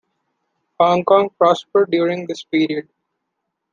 [0.79, 2.89] Hong Kong prospered during this period.